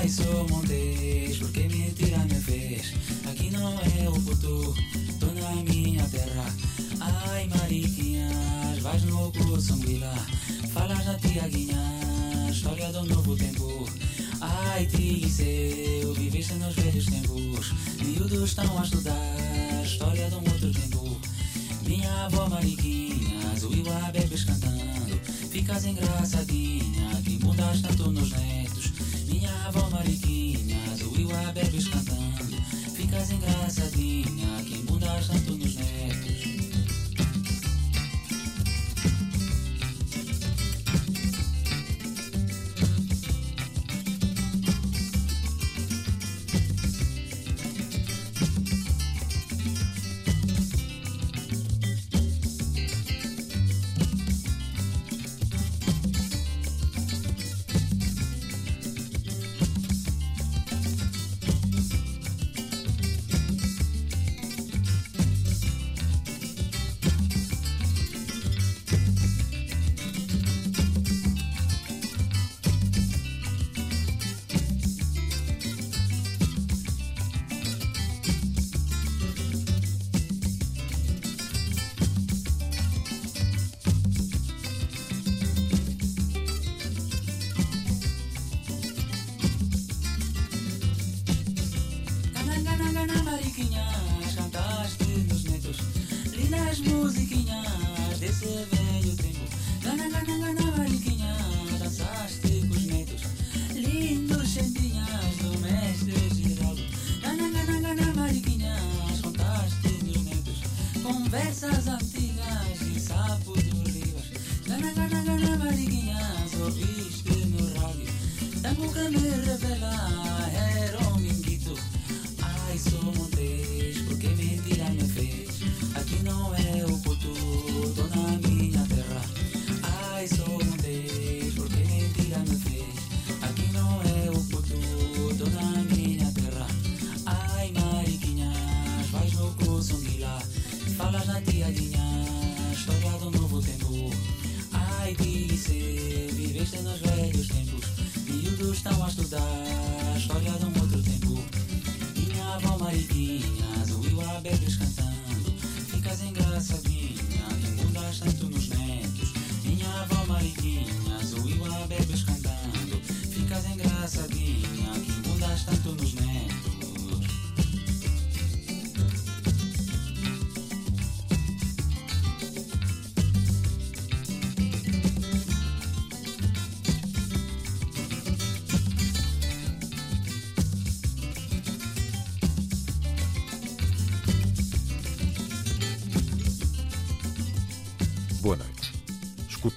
Ai, 0.00 0.08
sou 0.08 0.46
Montes, 0.48 1.38
porque 1.38 1.66
me 1.68 1.90
tira 1.90 2.18
minha 2.18 2.38
vez? 2.38 2.94
Aqui 3.28 3.50
não 3.50 3.76
é 3.80 4.08
o 4.08 4.14
futuro 4.14 4.72
tô 5.18 5.26
na 5.26 5.50
minha 5.64 6.04
terra. 6.04 6.54
Ai, 7.00 7.48
Mariquinhas, 7.48 8.78
vais 8.80 9.02
no 9.02 9.32
Cursumbilá, 9.32 10.14
falas 10.72 11.04
na 11.04 11.14
Tiaguinha, 11.14 11.82
história 12.48 12.92
do 12.92 13.02
novo 13.06 13.36
tempo. 13.36 13.88
Ai, 14.40 14.86
Tiseu, 14.86 16.14
viveste 16.14 16.54
nos 16.54 16.76
velhos 16.76 17.06
tempos, 17.06 17.72
miúdos 18.00 18.50
estão 18.50 18.78
a 18.78 18.84
estudar, 18.84 19.82
história 19.84 20.30
de 20.30 20.36
um 20.36 20.38
outro 20.38 20.72
tempo. 20.72 21.20
Minha 21.82 22.26
avó 22.26 22.48
Mariquinhas, 22.48 23.64
o 23.64 23.74
Iwa 23.74 24.12
bebes 24.12 24.44
cantando, 24.44 25.20
ficas 25.50 25.84
engraçadinha, 25.84 27.20
que 27.24 27.44
mudas 27.44 27.82
tanto 27.82 28.12
nos 28.12 28.30
dentes. 28.30 28.57
Ô 29.78 29.90
Mariquinha, 29.90 30.76
do 30.98 31.20
e 31.20 31.24
o 31.24 31.28
cantando, 31.88 32.62
ficas 32.96 33.30
engraçadinha, 33.30 34.64
que 34.64 34.78
mudas 34.82 35.28
tanto 35.28 35.52
nos 35.52 35.76
negros. 35.76 35.97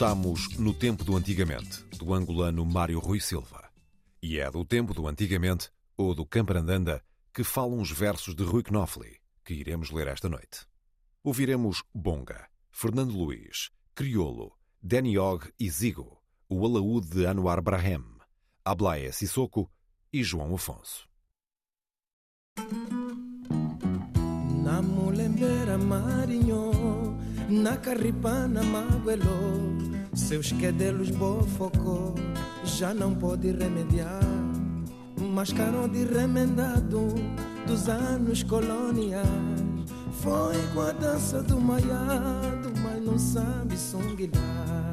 Estamos 0.01 0.57
no 0.57 0.74
tempo 0.74 1.03
do 1.03 1.15
antigamente, 1.15 1.83
do 1.95 2.12
angolano 2.12 2.65
Mário 2.65 2.98
Rui 2.98 3.19
Silva. 3.19 3.69
E 4.19 4.39
é 4.39 4.50
do 4.50 4.65
tempo 4.65 4.95
do 4.95 5.07
antigamente, 5.07 5.69
ou 5.95 6.15
do 6.15 6.25
Camparandanda, 6.25 7.03
que 7.31 7.44
falam 7.44 7.80
os 7.80 7.92
versos 7.92 8.33
de 8.33 8.42
Rui 8.42 8.63
Knofli, 8.63 9.19
que 9.45 9.53
iremos 9.53 9.92
ler 9.92 10.07
esta 10.07 10.27
noite. 10.27 10.65
Ouviremos 11.24 11.83
Bonga, 11.94 12.48
Fernando 12.71 13.15
Luiz, 13.15 13.69
Criolo, 13.94 14.53
Danny 14.81 15.19
Og 15.19 15.48
e 15.59 15.69
Zigo, 15.69 16.19
o 16.50 16.65
Alaúde 16.65 17.07
de 17.07 17.27
Anuar 17.27 17.62
Brahem, 17.62 18.03
Ablaia 18.65 19.13
Sissoko 19.13 19.69
e 20.12 20.24
João 20.24 20.56
Afonso. 20.56 21.07
Na 24.63 24.81
na 27.51 27.75
carripana 27.75 28.63
maguelo, 28.63 29.77
seus 30.13 30.53
quedelos 30.53 31.09
bofocou, 31.09 32.15
já 32.63 32.94
não 32.94 33.13
pode 33.13 33.51
remediar. 33.51 34.21
Mascarão 35.19 35.88
de 35.88 36.06
remendado 36.06 37.13
dos 37.68 37.89
anos 37.89 38.42
coloniais. 38.44 39.25
Foi 40.21 40.56
com 40.74 40.81
a 40.81 40.92
dança 40.94 41.44
do 41.44 41.59
maiado, 41.59 42.71
mas 42.81 43.03
não 43.03 43.19
sabe 43.19 43.77
songuilhar. 43.77 44.90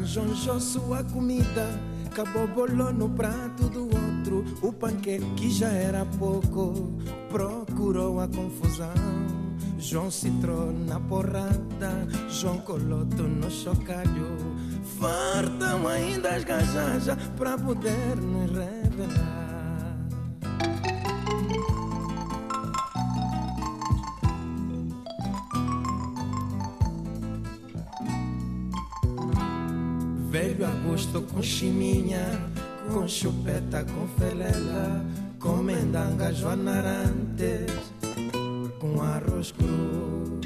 Canjonjou 0.00 0.58
sua 0.58 1.04
comida, 1.04 1.68
acabou 2.06 2.48
bolou 2.48 2.90
no 2.90 3.10
prato 3.10 3.68
do 3.68 3.82
outro. 3.82 4.42
O 4.62 4.72
panqueque 4.72 5.50
já 5.50 5.68
era 5.68 6.06
pouco, 6.18 6.94
procurou 7.28 8.18
a 8.18 8.26
confusão. 8.26 8.94
João 9.78 10.10
citrou 10.10 10.72
na 10.72 10.98
porrada, 11.00 12.08
João 12.30 12.58
Coloto 12.60 13.24
no 13.24 13.50
chocalho. 13.50 14.38
Fartam 14.98 15.86
ainda 15.86 16.30
as 16.30 16.44
gajajas 16.44 17.18
pra 17.36 17.58
poder 17.58 18.16
nos 18.16 18.50
revelar. 18.52 19.39
Velho 30.60 30.72
Augusto 30.72 31.22
com 31.22 31.42
chiminha, 31.42 32.38
com 32.92 33.08
chupeta, 33.08 33.82
com 33.82 34.06
felela, 34.18 35.02
com 35.38 35.56
mendanga, 35.56 36.30
joanarantes, 36.34 37.72
com 38.78 39.00
arroz 39.00 39.52
cru. 39.52 40.38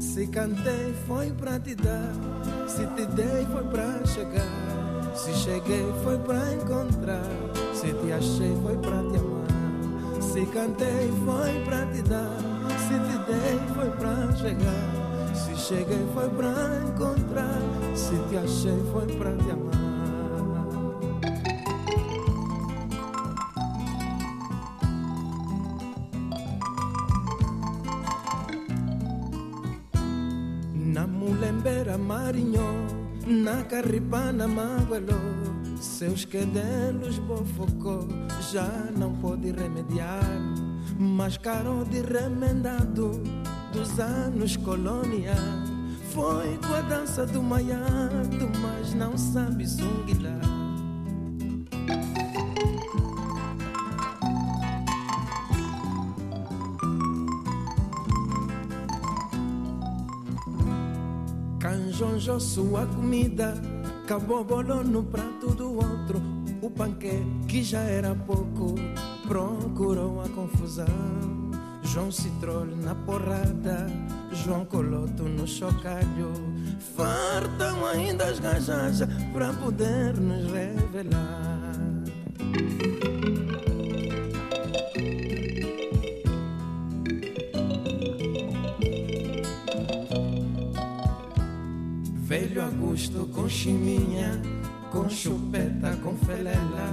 Se 0.00 0.26
cantei 0.28 0.94
foi 1.06 1.30
pra 1.32 1.60
te 1.60 1.74
dar, 1.74 2.14
se 2.66 2.86
te 2.86 3.04
dei 3.14 3.44
foi 3.52 3.64
pra 3.64 4.06
chegar, 4.06 5.14
se 5.14 5.34
cheguei 5.34 5.84
foi 6.02 6.16
pra 6.20 6.54
encontrar, 6.54 7.22
se 7.74 7.92
te 7.92 8.12
achei 8.12 8.56
foi 8.62 8.78
pra 8.78 9.02
te 9.10 9.18
amar. 9.18 10.22
Se 10.22 10.46
cantei 10.46 11.12
foi 11.22 11.64
pra 11.66 11.84
te 11.84 12.00
dar, 12.00 12.38
se 12.78 12.94
te 12.94 13.18
dei 13.30 13.60
foi 13.74 13.90
pra 13.90 14.34
chegar. 14.36 15.07
Se 15.38 15.54
cheguei 15.56 16.04
foi 16.12 16.28
pra 16.30 16.52
encontrar, 16.86 17.60
se 17.94 18.16
te 18.28 18.36
achei 18.36 18.78
foi 18.92 19.06
pra 19.16 19.32
te 19.36 19.50
amar. 19.50 19.78
Na 30.74 31.06
mulembera 31.06 31.96
marinho, 31.96 32.86
na 33.24 33.62
carripana 33.62 34.48
maguelo, 34.48 35.20
seus 35.80 36.24
quedelos 36.24 37.18
bofocou, 37.20 38.08
já 38.50 38.68
não 38.96 39.14
pode 39.14 39.52
remediar. 39.52 40.24
Mascarou 40.98 41.84
de 41.84 42.00
remendado 42.00 43.22
dos 43.78 44.00
anos 44.00 44.56
coloniais. 44.56 45.38
Foi 46.12 46.58
com 46.58 46.74
a 46.74 46.80
dança 46.80 47.24
do 47.24 47.40
maiado, 47.40 48.50
mas 48.60 48.92
não 48.92 49.16
sabe 49.16 49.64
zunguilhar. 49.64 50.40
Canjonjou 61.60 62.40
sua 62.40 62.84
comida, 62.86 63.54
acabou 64.02 64.42
bolou 64.42 64.82
no 64.82 65.04
prato 65.04 65.54
do 65.54 65.74
outro. 65.74 66.20
O 66.60 66.68
panqueque 66.68 67.62
já 67.62 67.82
era 67.82 68.12
pouco, 68.14 68.74
procurou 69.28 70.20
a 70.20 70.28
confusão. 70.30 71.37
João 71.92 72.12
Citrol 72.12 72.66
na 72.66 72.94
porrada, 72.94 73.86
João 74.32 74.64
Coloto 74.66 75.22
no 75.22 75.46
chocalho. 75.46 76.32
Fartam 76.94 77.86
ainda 77.86 78.24
as 78.24 78.38
gajajas 78.38 79.08
pra 79.32 79.52
poder 79.54 80.14
nos 80.18 80.52
revelar. 80.52 81.78
Velho 92.16 92.62
Augusto 92.62 93.26
com 93.34 93.48
chiminha, 93.48 94.40
com 94.92 95.08
chupeta, 95.08 95.96
com 96.02 96.14
felela, 96.18 96.92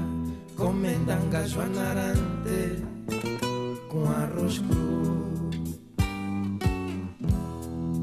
com 0.55 0.71
mendanga, 0.71 1.45
joanarante 1.45 2.94
com 3.95 4.03
arroz 4.09 4.59
cru. 4.59 5.05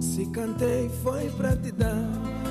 Se 0.01 0.27
cantei 0.27 0.89
foi 1.03 1.29
pra 1.37 1.55
te 1.55 1.71
dar, 1.73 2.09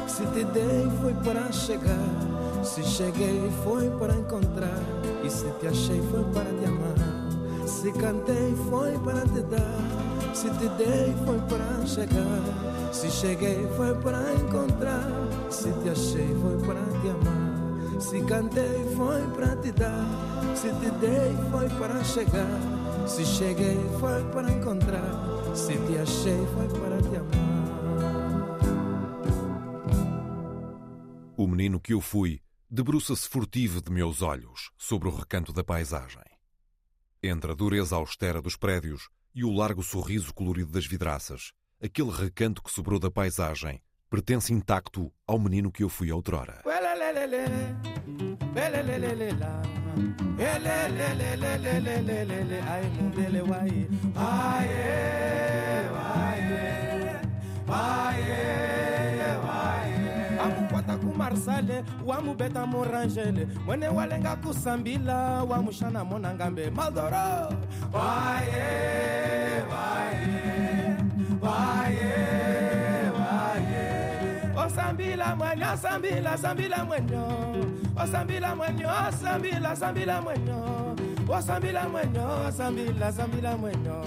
se 0.07 0.23
te 0.27 0.43
dei 0.45 0.87
foi 1.01 1.13
para 1.25 1.51
chegar, 1.51 2.63
se 2.63 2.83
cheguei 2.83 3.49
foi 3.63 3.89
para 3.97 4.13
encontrar, 4.13 4.81
e 5.23 5.29
se 5.29 5.45
te 5.59 5.67
achei 5.67 6.01
foi 6.11 6.23
para 6.25 6.51
te 6.53 6.65
amar. 6.65 7.67
Se 7.67 7.91
cantei 7.93 8.55
foi 8.69 8.97
para 8.99 9.21
te 9.21 9.41
dar, 9.41 10.35
se 10.35 10.49
te 10.51 10.69
dei 10.77 11.15
foi 11.25 11.39
para 11.49 11.85
chegar, 11.87 12.91
se 12.91 13.09
cheguei 13.09 13.67
foi 13.75 13.95
para 13.95 14.33
encontrar, 14.35 15.09
se 15.49 15.71
te 15.81 15.89
achei 15.89 16.35
foi 16.41 16.57
para 16.67 16.81
te 17.01 17.09
amar. 17.09 17.51
Se 17.99 18.19
cantei 18.21 18.85
foi 18.95 19.21
para 19.35 19.55
te 19.57 19.71
dar, 19.71 20.05
se 20.55 20.69
te 20.69 20.91
dei 20.99 21.35
foi 21.51 21.69
para 21.79 22.03
chegar. 22.03 22.70
Se 23.07 23.25
cheguei 23.25 23.77
foi 23.99 24.23
para 24.31 24.51
encontrar, 24.51 25.55
se 25.55 25.73
te 25.73 25.97
achei 25.97 26.45
foi 26.53 26.67
para 26.79 27.01
te 27.01 27.15
amar. 27.15 27.51
O 31.37 31.47
menino 31.47 31.79
que 31.79 31.93
eu 31.93 32.01
fui 32.01 32.41
debruça-se 32.69 33.27
furtivo 33.27 33.81
de 33.81 33.91
meus 33.91 34.21
olhos 34.21 34.71
sobre 34.77 35.07
o 35.07 35.11
recanto 35.11 35.51
da 35.51 35.63
paisagem. 35.63 36.21
Entre 37.21 37.51
a 37.51 37.55
dureza 37.55 37.95
austera 37.95 38.41
dos 38.41 38.55
prédios 38.55 39.09
e 39.33 39.43
o 39.43 39.51
largo 39.51 39.83
sorriso 39.83 40.33
colorido 40.33 40.71
das 40.71 40.85
vidraças, 40.85 41.51
aquele 41.81 42.11
recanto 42.11 42.61
que 42.63 42.71
sobrou 42.71 42.99
da 42.99 43.11
paisagem 43.11 43.81
pertence 44.09 44.53
intacto 44.53 45.11
ao 45.25 45.39
menino 45.39 45.71
que 45.71 45.83
eu 45.83 45.89
fui 45.89 46.11
outrora. 46.11 46.61
elelelelelelelele 50.39 52.57
ayi 52.73 52.87
mundele 53.01 53.41
waye 53.41 53.87
waye 54.15 55.89
waye 55.95 56.63
waye. 57.69 58.41
Waye 59.47 60.39
amukwata 60.43 60.93
kumarsale 60.97 61.77
wamubeta 62.05 62.65
murangele 62.65 63.47
walenga 63.87 64.35
kusambila 64.35 65.43
wamushana 65.43 66.03
monangambe. 66.03 66.69
Madoro! 66.69 67.53
Waye 67.93 69.63
waye 69.71 70.97
waye 71.41 72.11
sambila 76.37 76.85
osambila 78.03 78.55
mwenyo 78.55 78.89
osambila 79.09 79.75
sambila 79.75 80.21
mwenyo. 80.21 80.95
Osambila 81.37 81.89
mwenyo 81.89 82.45
osambila 82.47 83.11
sambila 83.13 83.57
mwenyo. 83.57 84.05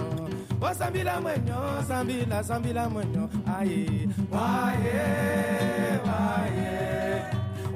Osambila 0.61 1.21
mwenyo 1.21 1.55
osambila 1.79 2.43
sambila 2.43 2.89
mwenyo. 2.89 3.29
Aye. 3.59 4.07
Waye 4.31 5.01
waye 6.07 7.21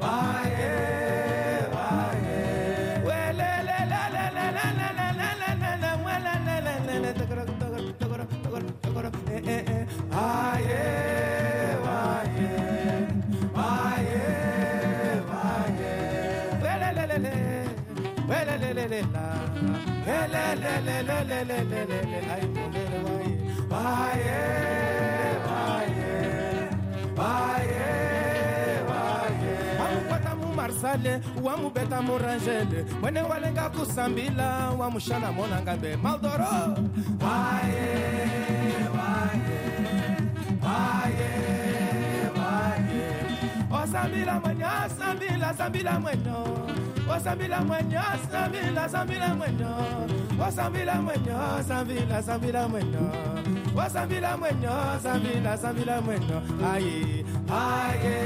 waye 0.01 0.48
sale 30.81 31.21
wamubeta 31.43 32.01
murangele. 32.01 32.85
Mwene 33.01 33.21
walenga 33.21 33.69
kusambila 33.69 34.69
wamushana 34.79 35.31
monanga 35.31 35.75
mbe 35.75 35.95
maldoro. 35.95 36.47
Waye, 37.21 37.87
waye. 38.95 39.68
osambila 43.83 44.39
mwenye 44.39 44.65
osambila 44.85 45.53
sambila 45.53 45.99
mwendo 45.99 46.37
osambila 47.17 47.61
mwenye 47.61 47.97
osambila 47.97 48.89
sambila 48.89 49.35
mwendo 49.35 49.67
osambila 50.47 51.01
mwenye 51.01 51.31
osambila 51.59 52.23
sambila 52.23 52.67
mwendo 52.67 53.11
osambila 53.85 54.37
mwenye 54.37 54.67
osambila 54.67 55.57
sambila 55.57 56.01
mwendo 56.01 56.41
aye 56.73 57.25
aye. 57.51 58.18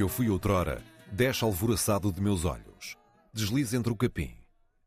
Que 0.00 0.04
eu 0.04 0.08
fui 0.08 0.30
outrora 0.30 0.82
desce 1.12 1.44
alvoroçado 1.44 2.10
de 2.10 2.22
meus 2.22 2.46
olhos, 2.46 2.96
desliza 3.34 3.76
entre 3.76 3.92
o 3.92 3.96
capim, 3.96 4.34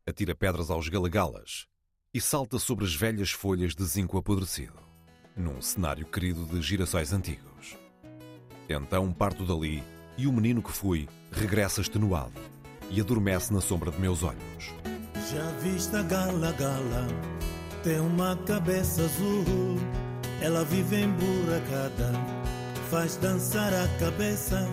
atira 0.04 0.34
pedras 0.34 0.72
aos 0.72 0.88
galagalas 0.88 1.68
e 2.12 2.20
salta 2.20 2.58
sobre 2.58 2.84
as 2.84 2.96
velhas 2.96 3.30
folhas 3.30 3.76
de 3.76 3.84
zinco 3.84 4.18
apodrecido, 4.18 4.80
num 5.36 5.62
cenário 5.62 6.04
querido 6.04 6.44
de 6.46 6.60
girassóis 6.60 7.12
antigos. 7.12 7.76
Então 8.68 9.12
parto 9.12 9.46
dali 9.46 9.84
e 10.18 10.26
o 10.26 10.32
menino 10.32 10.60
que 10.60 10.72
fui 10.72 11.08
regressa 11.30 11.80
extenuado 11.80 12.34
e 12.90 13.00
adormece 13.00 13.54
na 13.54 13.60
sombra 13.60 13.92
de 13.92 14.00
meus 14.00 14.24
olhos. 14.24 14.74
Já 15.30 15.48
viste 15.60 15.94
a 15.94 16.02
gala 16.02 16.50
gala, 16.58 17.06
tem 17.84 18.00
uma 18.00 18.36
cabeça 18.38 19.02
azul, 19.04 19.76
ela 20.42 20.64
vive 20.64 21.02
emburacada 21.02 22.10
faz 22.94 23.16
dançar 23.16 23.74
a 23.74 23.88
cabeça, 23.98 24.68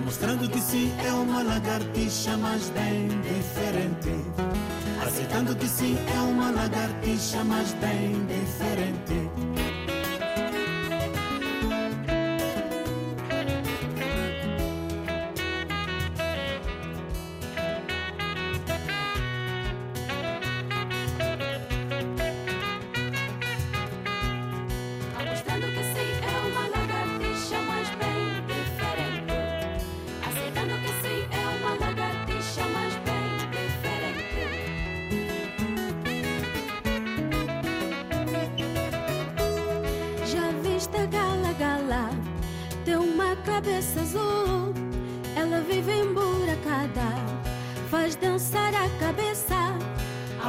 mostrando 0.00 0.48
que 0.48 0.60
sim 0.60 0.92
é 1.04 1.12
uma 1.12 1.42
lagartixa, 1.42 2.36
mas 2.36 2.70
bem 2.70 3.08
diferente. 3.20 4.14
Aceitando 5.06 5.54
que 5.54 5.68
sim 5.68 5.98
é 6.16 6.20
uma 6.20 6.50
lagartixa, 6.50 7.44
mas 7.44 7.72
bem 7.74 8.26
diferente. 8.26 9.51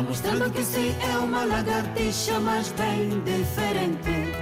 Mostrando 0.08 0.52
que 0.52 0.64
sim 0.64 0.96
é 1.02 1.18
uma 1.18 1.44
lagartixa, 1.44 2.40
mas 2.40 2.70
bem 2.70 3.10
diferente. 3.22 4.34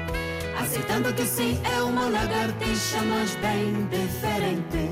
Aceitando 0.60 1.14
que 1.14 1.26
sim 1.26 1.60
é 1.64 1.82
uma 1.82 2.10
lagartixa, 2.10 3.02
mas 3.04 3.36
bem 3.36 3.88
diferente. 3.88 4.92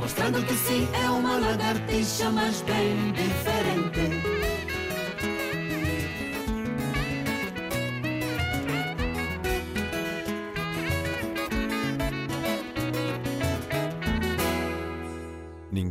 Mostrando 0.00 0.44
que 0.46 0.54
sim 0.54 0.88
é 1.04 1.10
uma 1.10 1.38
lagartixa, 1.38 2.30
mas 2.30 2.62
bem 2.62 3.12
diferente. 3.12 4.29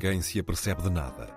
Ninguém 0.10 0.24
se 0.24 0.40
apercebe 0.40 0.82
de 0.82 0.90
nada 0.90 1.28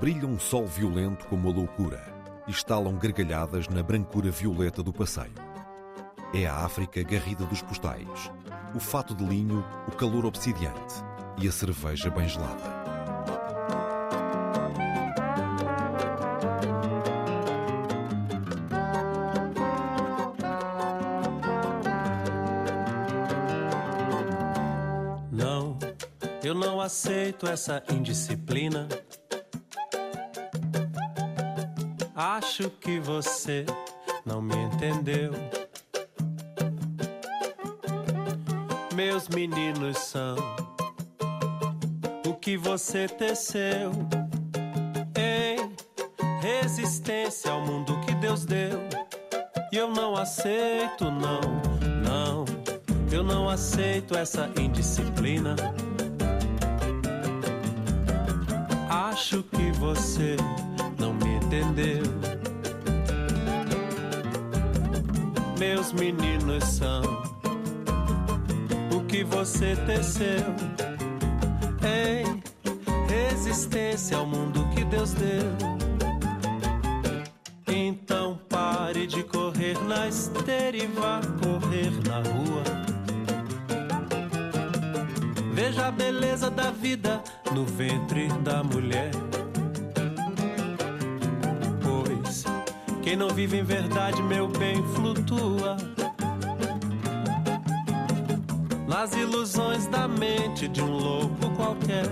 brilha 0.00 0.26
um 0.26 0.38
sol 0.38 0.66
violento 0.66 1.26
como 1.26 1.50
a 1.50 1.52
loucura 1.52 2.02
e 2.48 2.50
estalam 2.50 2.96
gargalhadas 2.96 3.68
na 3.68 3.82
brancura 3.82 4.30
violeta 4.30 4.82
do 4.82 4.90
passeio. 4.90 5.34
É 6.32 6.46
a 6.46 6.64
África 6.64 7.02
garrida 7.02 7.44
dos 7.44 7.60
postais, 7.60 8.32
o 8.74 8.80
fato 8.80 9.14
de 9.14 9.22
linho, 9.22 9.62
o 9.86 9.92
calor 9.92 10.24
obsidiante 10.24 10.94
e 11.36 11.46
a 11.46 11.52
cerveja 11.52 12.08
bem 12.08 12.26
gelada. 12.26 12.85
Aceito 27.36 27.46
essa 27.46 27.82
indisciplina 27.92 28.88
Acho 32.14 32.70
que 32.70 32.98
você 32.98 33.66
não 34.24 34.40
me 34.40 34.54
entendeu. 34.54 35.32
Meus 38.94 39.28
meninos 39.28 39.98
são 39.98 40.36
o 42.26 42.32
que 42.34 42.56
você 42.56 43.06
teceu 43.06 43.92
em 45.14 45.74
resistência 46.40 47.50
ao 47.50 47.60
mundo 47.60 48.00
que 48.00 48.14
Deus 48.14 48.46
deu. 48.46 48.80
E 49.70 49.76
eu 49.76 49.90
não 49.90 50.16
aceito, 50.16 51.04
não, 51.04 51.40
não. 52.02 52.44
Eu 53.12 53.22
não 53.22 53.48
aceito 53.48 54.16
essa 54.16 54.50
indisciplina. 54.58 55.54
Acho 59.36 59.44
que 59.50 59.70
você 59.72 60.34
não 60.98 61.12
me 61.12 61.36
entendeu. 61.36 62.02
Meus 65.58 65.92
meninos 65.92 66.64
são 66.64 67.02
o 68.96 69.04
que 69.04 69.22
você 69.24 69.76
teceu 69.84 70.40
em 71.84 72.42
resistência 73.12 74.16
ao 74.16 74.26
mundo 74.26 74.66
que 74.74 74.82
Deus 74.86 75.12
deu. 75.12 75.52
Então 77.68 78.40
pare 78.48 79.06
de 79.06 79.22
correr 79.22 79.78
na 79.84 80.08
esteira 80.08 80.78
e 80.78 80.86
vá 80.86 81.20
correr 81.42 81.90
na 82.08 82.22
rua. 82.30 82.64
Veja 85.52 85.88
a 85.88 85.90
beleza 85.90 86.50
da 86.50 86.70
vida 86.70 87.22
no 87.52 87.64
ventre 87.64 88.28
da 88.42 88.62
mulher. 88.62 89.15
Quem 93.06 93.14
não 93.14 93.28
vive 93.28 93.56
em 93.56 93.62
verdade, 93.62 94.20
meu 94.20 94.48
bem, 94.48 94.82
flutua 94.82 95.76
nas 98.88 99.14
ilusões 99.14 99.86
da 99.86 100.08
mente 100.08 100.66
de 100.66 100.82
um 100.82 100.90
louco 100.90 101.48
qualquer. 101.54 102.04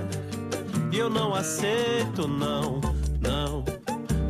E 0.93 0.97
eu 0.97 1.11
não 1.11 1.35
aceito, 1.35 2.29
não, 2.29 2.81
não, 3.21 3.65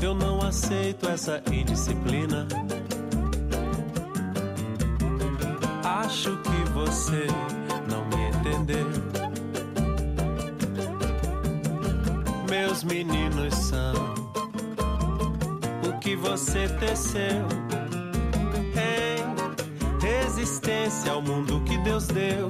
eu 0.01 0.15
não 0.15 0.41
aceito 0.41 1.07
essa 1.07 1.43
indisciplina. 1.53 2.49
Acho 5.85 6.35
que 6.39 6.71
você 6.71 7.27
não 7.91 8.07
me 8.07 8.31
entendeu. 8.39 8.87
Meus 12.49 12.83
meninos 12.83 13.55
são 13.55 14.24
que 16.05 16.15
você 16.17 16.69
teceu 16.69 17.49
em 18.77 20.07
resistência 20.07 21.11
ao 21.11 21.23
mundo 21.23 21.63
que 21.65 21.79
Deus 21.79 22.07
deu. 22.09 22.47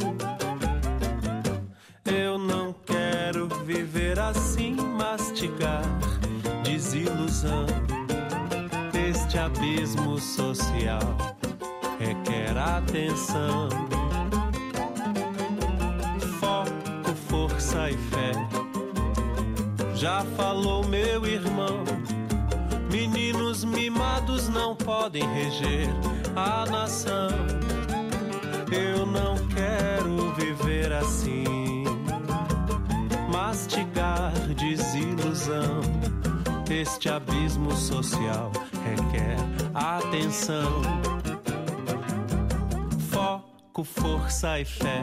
Eu 2.05 2.37
não 2.37 2.73
quero 2.85 3.47
viver 3.65 4.19
assim, 4.19 4.75
mastigar 4.75 5.85
desilusão. 6.65 7.67
Este 9.09 9.39
abismo 9.39 10.19
social 10.19 11.17
requer 12.01 12.59
atenção. 12.59 13.69
Foco, 16.41 17.15
força 17.29 17.89
e 17.89 17.97
fé. 17.97 18.33
Já 19.95 20.25
falou 20.37 20.85
meu 20.89 21.25
irmão. 21.25 21.85
Meninos 22.95 23.65
mimados 23.65 24.49
não 24.49 24.77
podem 24.77 25.25
reger 25.35 25.89
a 26.37 26.65
nação. 26.65 27.29
Eu 28.71 29.05
não 29.05 29.35
quero 29.49 30.33
viver 30.35 30.93
assim, 30.93 31.83
mastigar 33.33 34.31
desilusão. 34.55 35.81
Este 36.71 37.09
abismo 37.09 37.73
social 37.73 38.53
requer 38.85 39.39
atenção, 39.75 40.81
foco, 43.11 43.83
força 43.83 44.61
e 44.61 44.65
fé. 44.65 45.03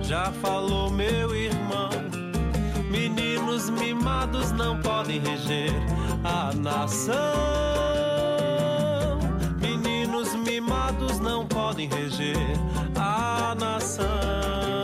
Já 0.00 0.32
falou 0.32 0.90
meu 0.90 1.34
irmão. 1.34 2.11
Meninos 2.92 3.70
mimados 3.70 4.52
não 4.52 4.78
podem 4.78 5.18
reger 5.18 5.72
a 6.22 6.52
nação. 6.54 7.14
Meninos 9.58 10.34
mimados 10.34 11.18
não 11.18 11.46
podem 11.46 11.88
reger 11.88 12.36
a 12.94 13.54
nação. 13.58 14.81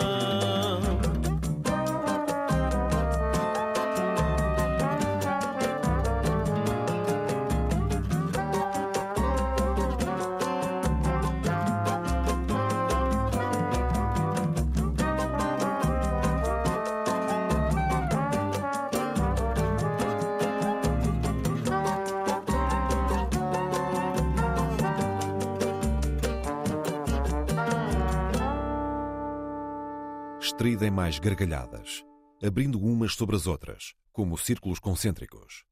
Estridem 30.59 30.91
mais 30.91 31.21
gargalhadas, 31.21 32.05
abrindo 32.43 32.81
umas 32.81 33.15
sobre 33.15 33.37
as 33.37 33.47
outras, 33.47 33.95
como 34.11 34.37
círculos 34.37 34.81
concêntricos. 34.81 35.63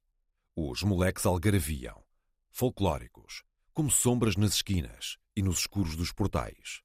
Os 0.55 0.81
moleques 0.81 1.25
algaraviam, 1.25 2.01
folclóricos, 2.49 3.43
como 3.73 3.91
sombras 3.91 4.37
nas 4.37 4.53
esquinas 4.53 5.17
e 5.35 5.41
nos 5.41 5.59
escuros 5.59 5.97
dos 5.97 6.13
portais. 6.13 6.79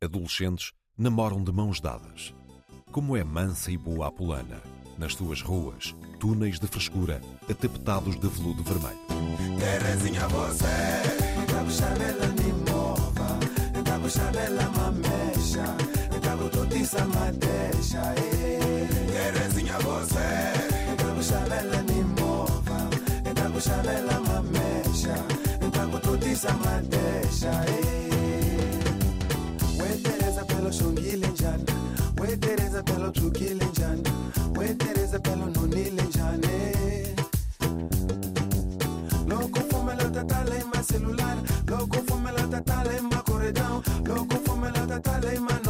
Adolescentes 0.00 0.70
namoram 0.96 1.42
de 1.42 1.50
mãos 1.50 1.80
dadas. 1.80 2.32
Como 2.92 3.16
é 3.16 3.24
mansa 3.24 3.72
e 3.72 3.76
boa 3.76 4.06
a 4.06 4.12
pulana, 4.12 4.62
nas 4.96 5.14
suas 5.14 5.42
ruas, 5.42 5.92
túneis 6.20 6.60
de 6.60 6.68
frescura, 6.68 7.20
atapetados 7.50 8.14
de 8.14 8.28
veludo 8.28 8.62
vermelho. 8.62 9.00
Terezinha 9.58 10.28
você 10.28 11.24
shabela 11.68 12.28
ni 12.28 12.52
mova 12.70 13.40
shabela 14.08 14.70
mamesha 14.70 15.76
kutotisa 16.44 17.06
madesha 17.06 18.14
eh. 18.16 18.88
ngerezinyavose 19.10 20.26
ntakushavela 20.94 21.82
nimova, 21.82 22.20
movha 22.20 23.30
ntakushavela 23.30 24.20
mamesha. 24.20 25.16
Ntakutotisa 25.68 26.54
madesha 26.64 27.64
eh. 27.66 28.78
wetereza 29.80 30.44
pelo 30.44 30.72
shongile 30.72 31.26
njani? 31.28 31.64
Wetereza 32.20 32.82
pelo 32.82 33.10
thukile 33.10 33.64
njani? 33.64 34.02
Wetereza 34.58 35.18
pelo 35.18 35.46
nonile 35.46 36.02
njani 36.02 36.46
eh? 36.46 37.16
loko 39.28 39.60
fumela 39.70 40.04
tatala 40.10 40.56
imaselulana 40.58 41.42
loko 41.68 41.96
fumela 42.06 42.42
tatala 42.52 42.98
imakoredao 42.98 43.82
loko 44.06 44.36
fumela 44.44 44.86
tatala 44.86 45.34
imana 45.34 45.63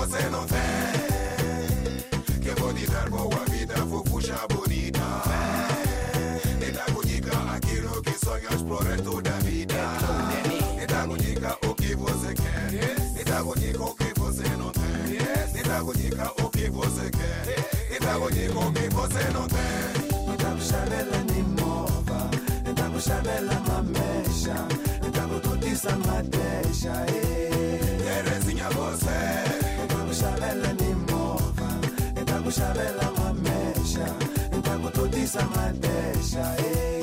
você 0.00 0.30
não 0.30 0.46
tem. 0.46 0.58
Que 2.40 2.58
vou 2.58 2.72
te 2.72 2.86
dar 2.86 3.10
boa 3.10 3.44
vida, 3.50 3.74
vou 3.84 4.02
puxar 4.02 4.46
bonita. 4.48 5.00
Te 6.58 6.70
dá 6.72 6.86
dica 7.04 7.36
aquilo 7.54 8.02
que 8.02 8.12
sonhas 8.24 8.62
pro 8.62 8.78
resto 8.78 9.20
da 9.20 9.38
vida. 9.40 9.74
Te 10.78 10.86
dá 10.86 11.06
dica 11.06 11.58
o 11.68 11.74
que 11.74 11.94
você 11.94 12.34
quer. 12.34 12.70
Te 13.14 13.24
dá 13.24 13.42
dica 13.56 13.82
o 13.82 13.94
que 13.94 14.18
você 14.18 14.48
não 14.56 14.70
tem. 14.70 15.18
Te 15.52 15.62
dá 15.68 15.82
dica 15.92 16.32
o 16.42 16.50
que 16.50 16.70
você 16.70 17.10
quer. 17.10 17.44
Te 17.90 17.98
dá 18.00 18.14
dica 18.30 18.58
o 18.58 18.72
que 18.72 18.88
você 18.94 19.24
não 19.34 19.46
tem. 19.48 20.30
Nitakushabela 20.30 21.18
ni 21.28 21.42
mova, 21.60 22.30
nitakushabela 22.66 23.54
mamesha, 23.68 24.66
nitakututisa 25.02 25.94
madesha, 26.06 27.04
eh. 27.06 27.59
kushabela 32.50 33.10
mamesha 33.18 34.06
ntakutotisa 34.58 35.46
madesha 35.54 36.56
eh. 36.58 36.99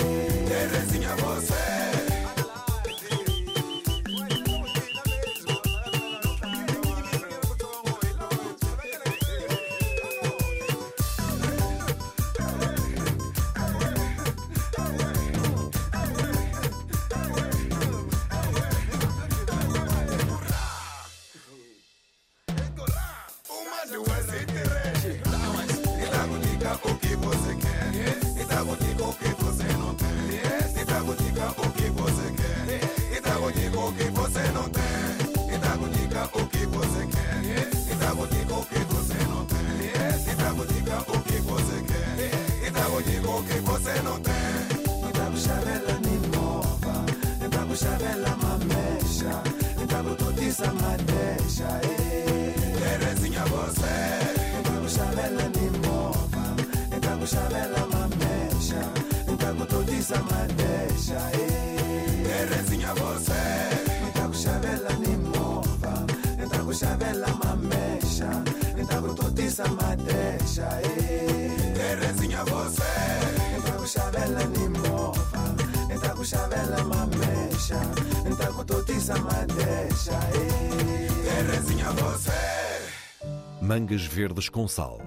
mangas 83.78 84.04
verdes 84.08 84.50
com 84.50 84.68
sal. 84.68 85.00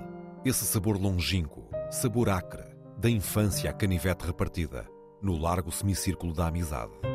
Esse 0.45 0.65
sabor 0.65 0.97
longínquo, 0.97 1.69
sabor 1.91 2.29
acre, 2.29 2.63
da 2.97 3.11
infância 3.11 3.69
à 3.69 3.73
canivete 3.73 4.25
repartida, 4.25 4.87
no 5.21 5.37
largo 5.37 5.73
semicírculo 5.73 6.33
da 6.33 6.47
amizade. 6.47 7.10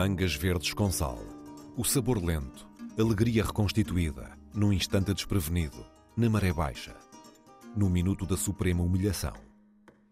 Mangas 0.00 0.34
verdes 0.34 0.72
com 0.72 0.90
sal. 0.90 1.18
O 1.76 1.84
sabor 1.84 2.24
lento. 2.24 2.66
Alegria 2.98 3.44
reconstituída. 3.44 4.30
Num 4.54 4.72
instante 4.72 5.12
desprevenido. 5.12 5.76
Na 6.16 6.30
maré 6.30 6.54
baixa. 6.54 6.96
No 7.76 7.90
minuto 7.90 8.24
da 8.24 8.34
suprema 8.34 8.82
humilhação. 8.82 9.34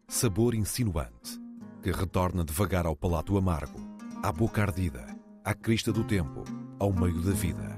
Sabor 0.06 0.54
insinuante. 0.54 1.40
Que 1.82 1.90
retorna 1.90 2.44
devagar 2.44 2.84
ao 2.84 2.94
palato 2.94 3.38
amargo. 3.38 3.80
À 4.22 4.30
boca 4.30 4.60
ardida. 4.60 5.06
À 5.42 5.54
crista 5.54 5.90
do 5.90 6.04
tempo. 6.04 6.44
Ao 6.78 6.92
meio 6.92 7.22
da 7.22 7.32
vida. 7.32 7.77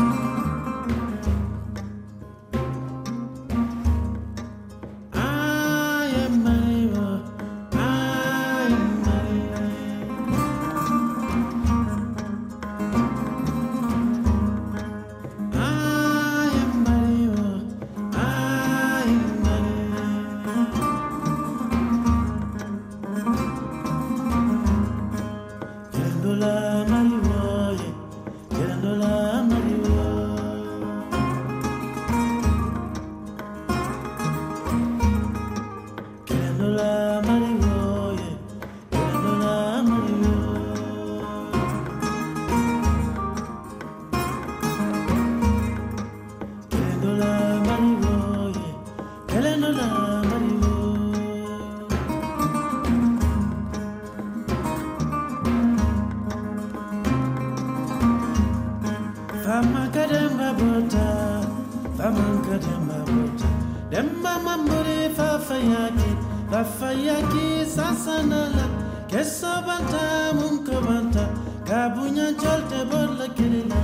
manka 62.17 62.55
dema 62.65 62.97
bota 63.07 63.49
dema 63.91 64.33
mambore 64.45 64.99
fa 65.17 65.29
fayaki 65.47 66.11
la 66.51 66.63
fayaki 66.63 67.47
sasanala 67.75 68.65
kesa 69.11 69.53
banta 69.67 70.05
munko 70.39 70.77
banta 70.87 71.25
kabunya 71.67 72.27
jolte 72.41 72.79
borla 72.91 73.27
kirila 73.37 73.81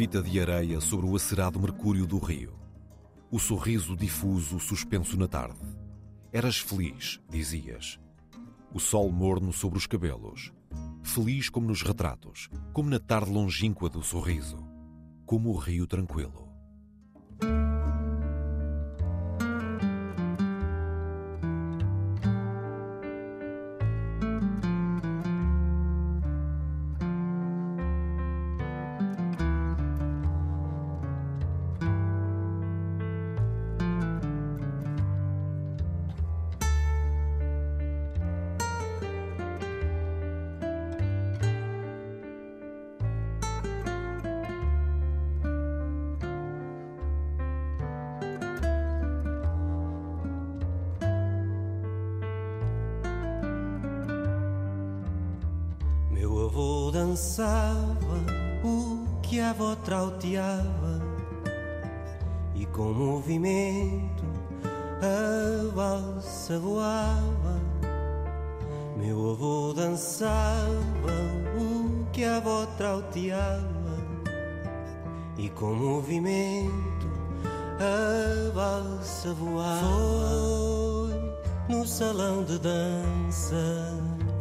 Fita 0.00 0.22
de 0.22 0.40
areia 0.40 0.80
sobre 0.80 1.04
o 1.04 1.14
acerado 1.14 1.60
mercúrio 1.60 2.06
do 2.06 2.16
rio. 2.16 2.54
O 3.30 3.38
sorriso 3.38 3.94
difuso 3.94 4.58
suspenso 4.58 5.14
na 5.14 5.28
tarde. 5.28 5.60
Eras 6.32 6.56
feliz, 6.56 7.20
dizias. 7.28 8.00
O 8.72 8.80
sol 8.80 9.12
morno 9.12 9.52
sobre 9.52 9.76
os 9.76 9.86
cabelos. 9.86 10.54
Feliz 11.02 11.50
como 11.50 11.66
nos 11.66 11.82
retratos, 11.82 12.48
como 12.72 12.88
na 12.88 12.98
tarde 12.98 13.30
longínqua 13.30 13.90
do 13.90 14.02
sorriso. 14.02 14.66
Como 15.26 15.50
o 15.50 15.58
rio 15.58 15.86
tranquilo. 15.86 16.49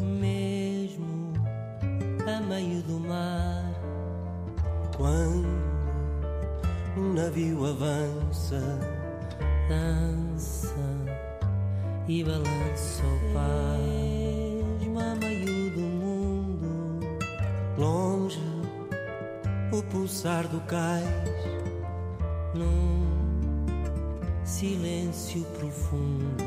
Mesmo 0.01 1.33
a 2.27 2.41
meio 2.41 2.81
do 2.83 2.99
mar. 2.99 3.73
Quando 4.95 5.47
um 6.97 7.13
navio 7.13 7.65
avança, 7.65 8.61
dança 9.67 10.75
e 12.07 12.23
balança 12.23 13.03
o 13.03 13.33
par. 13.33 13.79
A 14.99 15.15
meio 15.15 15.71
do 15.71 15.79
mundo, 15.79 16.99
longe, 17.77 18.41
o 19.71 19.81
pulsar 19.83 20.45
do 20.49 20.59
cais, 20.61 21.07
num 22.53 23.07
silêncio 24.43 25.45
profundo, 25.57 26.43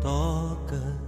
toca 0.00 1.05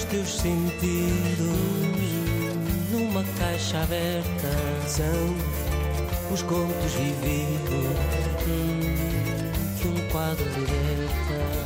os 0.00 0.04
teus 0.04 0.38
sentidos 0.38 1.46
numa 2.90 3.22
caixa 3.38 3.82
aberta. 3.82 4.48
São 4.86 5.36
os 6.32 6.42
contos 6.42 6.92
vividos 6.92 7.86
hum, 8.48 8.80
que 9.78 9.88
um 9.88 10.08
quadro 10.08 10.44
liberta. 10.44 11.59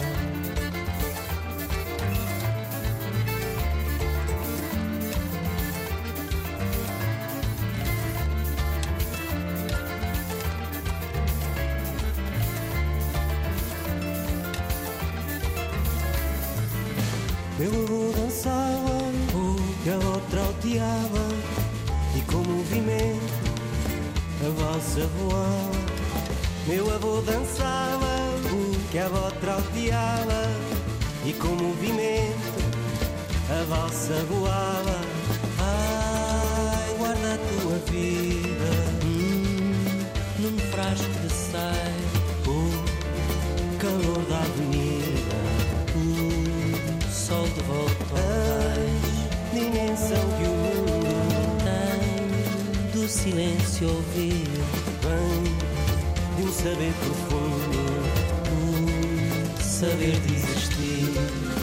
Existir. 60.05 61.55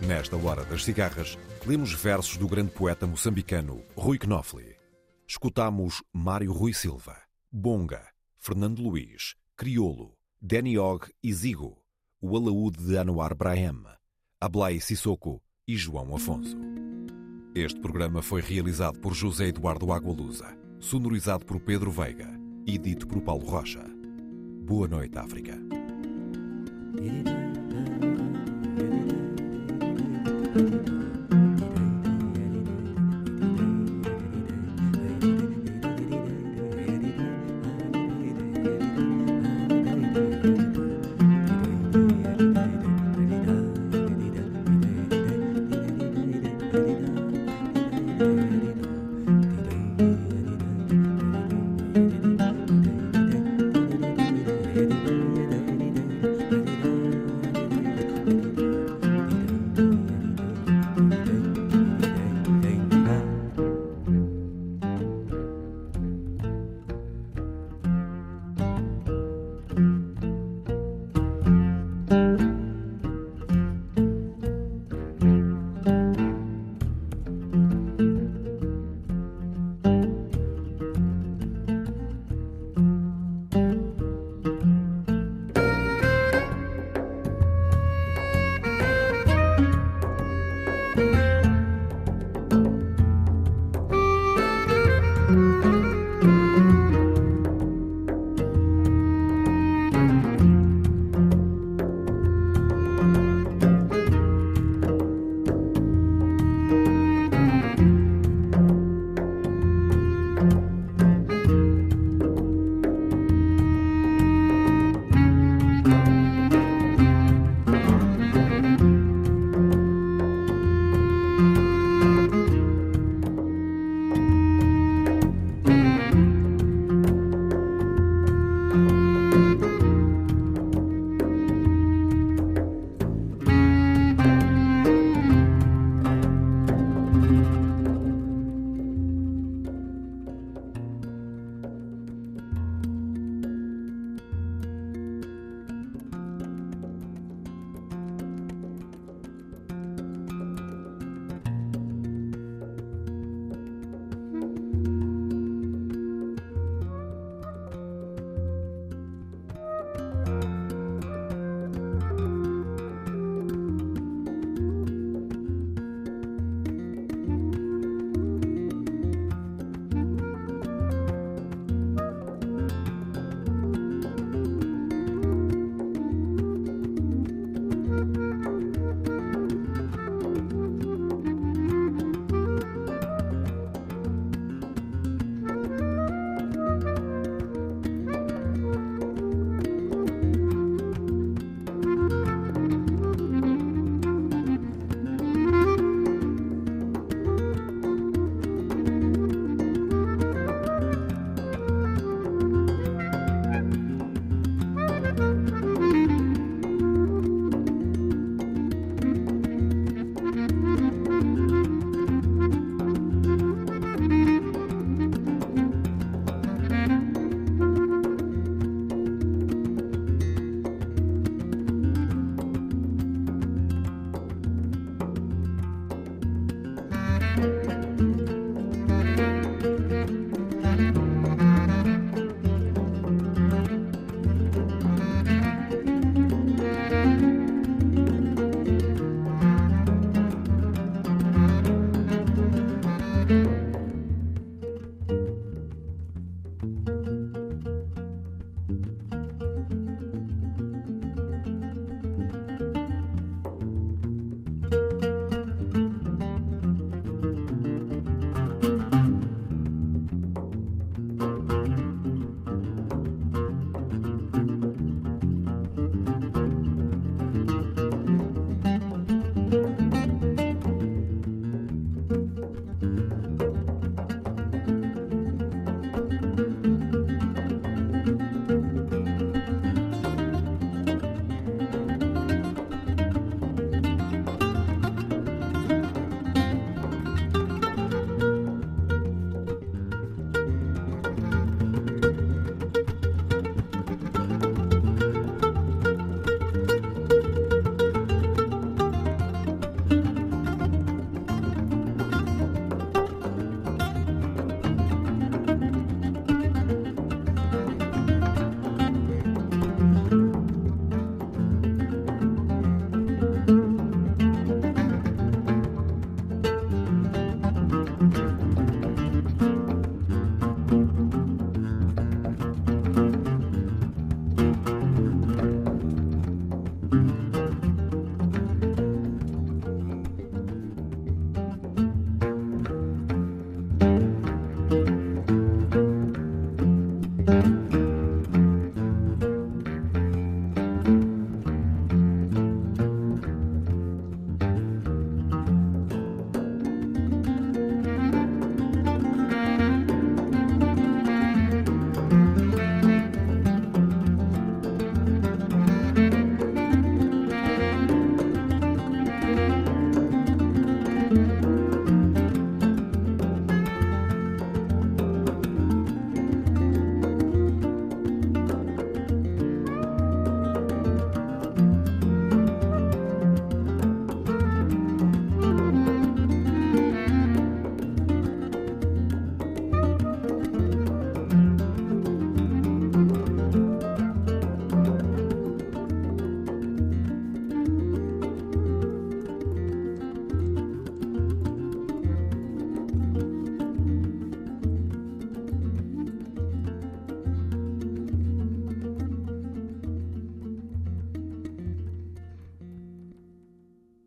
Nesta 0.00 0.36
hora 0.36 0.64
das 0.64 0.84
cigarras, 0.84 1.38
lemos 1.64 1.92
versos 1.92 2.36
do 2.36 2.48
grande 2.48 2.70
poeta 2.72 3.06
moçambicano 3.06 3.82
Rui 3.96 4.18
Knofli. 4.18 4.81
Escutamos 5.34 6.02
Mário 6.12 6.52
Rui 6.52 6.74
Silva, 6.74 7.16
Bonga, 7.50 8.06
Fernando 8.38 8.82
Luiz, 8.82 9.34
Criolo, 9.56 10.14
Danny 10.38 10.76
Og 10.76 11.08
e 11.22 11.32
Zigo, 11.32 11.82
o 12.20 12.36
alaúde 12.36 12.84
de 12.84 12.98
Anwar 12.98 13.34
Brahim, 13.34 13.82
Ablai 14.38 14.78
Sissoko 14.78 15.42
e 15.66 15.74
João 15.74 16.14
Afonso. 16.14 16.58
Este 17.54 17.80
programa 17.80 18.20
foi 18.20 18.42
realizado 18.42 19.00
por 19.00 19.14
José 19.14 19.46
Eduardo 19.46 19.90
Agualusa, 19.90 20.54
sonorizado 20.78 21.46
por 21.46 21.58
Pedro 21.60 21.90
Veiga 21.90 22.28
e 22.66 22.76
dito 22.76 23.08
por 23.08 23.22
Paulo 23.22 23.46
Rocha. 23.46 23.82
Boa 24.66 24.86
noite, 24.86 25.16
África. 25.16 25.58
Thank 30.54 30.88
you. 30.90 31.01